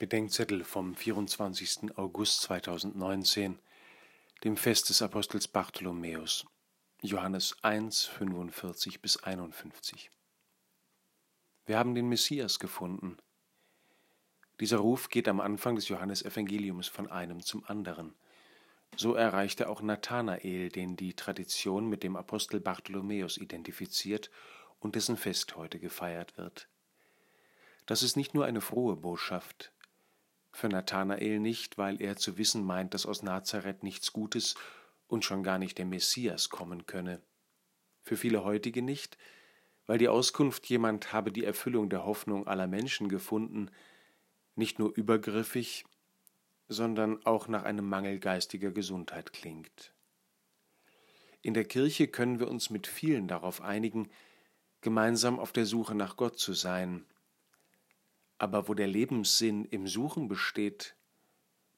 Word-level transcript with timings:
Bedenkzettel 0.00 0.64
vom 0.64 0.96
24. 0.96 1.96
August 1.96 2.40
2019, 2.42 3.60
dem 4.42 4.56
Fest 4.56 4.88
des 4.88 5.00
Apostels 5.02 5.46
Bartholomäus, 5.46 6.46
Johannes 7.00 7.56
1, 7.62 8.06
45 8.06 9.00
bis 9.00 9.22
51. 9.22 10.10
Wir 11.66 11.78
haben 11.78 11.94
den 11.94 12.08
Messias 12.08 12.58
gefunden. 12.58 13.18
Dieser 14.58 14.78
Ruf 14.78 15.10
geht 15.10 15.28
am 15.28 15.40
Anfang 15.40 15.76
des 15.76 15.86
Johannesevangeliums 15.86 16.88
von 16.88 17.08
einem 17.08 17.40
zum 17.40 17.64
anderen. 17.64 18.16
So 18.96 19.14
erreichte 19.14 19.68
auch 19.68 19.80
Nathanael, 19.80 20.70
den 20.70 20.96
die 20.96 21.14
Tradition 21.14 21.88
mit 21.88 22.02
dem 22.02 22.16
Apostel 22.16 22.58
Bartholomäus 22.58 23.38
identifiziert 23.38 24.32
und 24.80 24.96
dessen 24.96 25.16
Fest 25.16 25.54
heute 25.54 25.78
gefeiert 25.78 26.36
wird. 26.36 26.68
Das 27.86 28.02
ist 28.02 28.16
nicht 28.16 28.34
nur 28.34 28.44
eine 28.44 28.60
frohe 28.60 28.96
Botschaft, 28.96 29.70
für 30.54 30.68
Nathanael 30.68 31.40
nicht, 31.40 31.78
weil 31.78 32.00
er 32.00 32.16
zu 32.16 32.38
wissen 32.38 32.64
meint, 32.64 32.94
dass 32.94 33.06
aus 33.06 33.22
Nazareth 33.22 33.82
nichts 33.82 34.12
Gutes 34.12 34.54
und 35.06 35.24
schon 35.24 35.42
gar 35.42 35.58
nicht 35.58 35.78
der 35.78 35.86
Messias 35.86 36.48
kommen 36.48 36.86
könne. 36.86 37.20
Für 38.02 38.16
viele 38.16 38.44
heutige 38.44 38.82
nicht, 38.82 39.18
weil 39.86 39.98
die 39.98 40.08
Auskunft, 40.08 40.66
jemand 40.66 41.12
habe 41.12 41.32
die 41.32 41.44
Erfüllung 41.44 41.90
der 41.90 42.04
Hoffnung 42.04 42.46
aller 42.46 42.66
Menschen 42.66 43.08
gefunden, 43.08 43.70
nicht 44.54 44.78
nur 44.78 44.94
übergriffig, 44.94 45.84
sondern 46.68 47.24
auch 47.26 47.48
nach 47.48 47.64
einem 47.64 47.88
Mangel 47.88 48.18
geistiger 48.18 48.70
Gesundheit 48.70 49.32
klingt. 49.32 49.92
In 51.42 51.52
der 51.52 51.64
Kirche 51.64 52.08
können 52.08 52.40
wir 52.40 52.48
uns 52.48 52.70
mit 52.70 52.86
vielen 52.86 53.28
darauf 53.28 53.60
einigen, 53.60 54.08
gemeinsam 54.80 55.38
auf 55.38 55.52
der 55.52 55.66
Suche 55.66 55.94
nach 55.94 56.16
Gott 56.16 56.38
zu 56.38 56.54
sein, 56.54 57.04
aber 58.38 58.68
wo 58.68 58.74
der 58.74 58.86
Lebenssinn 58.86 59.64
im 59.64 59.86
Suchen 59.86 60.28
besteht, 60.28 60.94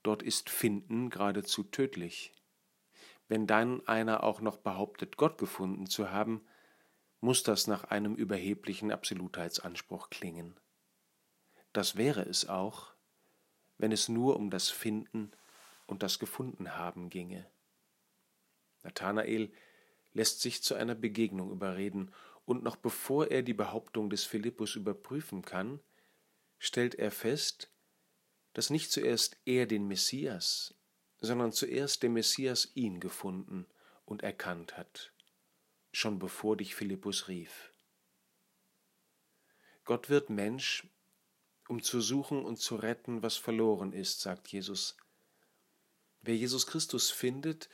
dort 0.02 0.22
ist 0.22 0.50
Finden 0.50 1.10
geradezu 1.10 1.64
tödlich. 1.64 2.32
Wenn 3.28 3.46
dann 3.46 3.86
einer 3.86 4.22
auch 4.22 4.40
noch 4.40 4.56
behauptet, 4.56 5.16
Gott 5.16 5.38
gefunden 5.38 5.86
zu 5.86 6.10
haben, 6.10 6.44
muss 7.20 7.42
das 7.42 7.66
nach 7.66 7.84
einem 7.84 8.14
überheblichen 8.14 8.92
Absolutheitsanspruch 8.92 10.10
klingen. 10.10 10.54
Das 11.72 11.96
wäre 11.96 12.22
es 12.22 12.48
auch, 12.48 12.94
wenn 13.78 13.92
es 13.92 14.08
nur 14.08 14.36
um 14.36 14.50
das 14.50 14.68
Finden 14.68 15.32
und 15.86 16.02
das 16.02 16.18
Gefundenhaben 16.18 17.10
ginge. 17.10 17.46
Nathanael 18.82 19.52
lässt 20.14 20.40
sich 20.40 20.62
zu 20.62 20.74
einer 20.74 20.94
Begegnung 20.94 21.50
überreden, 21.50 22.12
und 22.46 22.62
noch 22.62 22.76
bevor 22.76 23.26
er 23.26 23.42
die 23.42 23.54
Behauptung 23.54 24.08
des 24.08 24.22
Philippus 24.24 24.76
überprüfen 24.76 25.42
kann, 25.42 25.80
stellt 26.58 26.94
er 26.94 27.10
fest, 27.10 27.70
dass 28.52 28.70
nicht 28.70 28.90
zuerst 28.90 29.36
er 29.44 29.66
den 29.66 29.86
Messias, 29.86 30.74
sondern 31.20 31.52
zuerst 31.52 32.02
der 32.02 32.10
Messias 32.10 32.70
ihn 32.74 33.00
gefunden 33.00 33.66
und 34.04 34.22
erkannt 34.22 34.76
hat, 34.76 35.12
schon 35.92 36.18
bevor 36.18 36.56
dich 36.56 36.74
Philippus 36.74 37.28
rief. 37.28 37.72
Gott 39.84 40.08
wird 40.08 40.30
Mensch, 40.30 40.86
um 41.68 41.82
zu 41.82 42.00
suchen 42.00 42.44
und 42.44 42.56
zu 42.56 42.76
retten, 42.76 43.22
was 43.22 43.36
verloren 43.36 43.92
ist, 43.92 44.20
sagt 44.20 44.48
Jesus. 44.48 44.96
Wer 46.22 46.36
Jesus 46.36 46.66
Christus 46.66 47.10
findet, 47.10 47.68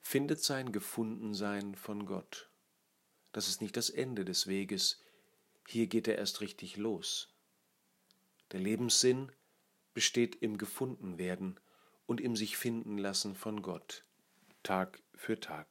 findet 0.00 0.42
sein 0.42 0.72
Gefundensein 0.72 1.74
von 1.74 2.06
Gott. 2.06 2.50
Das 3.32 3.48
ist 3.48 3.60
nicht 3.60 3.76
das 3.76 3.90
Ende 3.90 4.24
des 4.24 4.46
Weges, 4.46 5.02
hier 5.66 5.86
geht 5.86 6.08
er 6.08 6.18
erst 6.18 6.40
richtig 6.40 6.76
los. 6.76 7.29
Der 8.52 8.60
Lebenssinn 8.60 9.30
besteht 9.94 10.36
im 10.36 10.58
Gefundenwerden 10.58 11.60
und 12.06 12.20
im 12.20 12.36
sich 12.36 12.56
finden 12.56 12.98
lassen 12.98 13.34
von 13.34 13.62
Gott, 13.62 14.04
Tag 14.62 15.02
für 15.14 15.38
Tag. 15.38 15.68